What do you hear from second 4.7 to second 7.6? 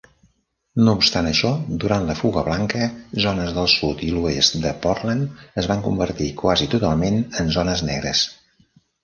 Portland es van convertir quasi totalment en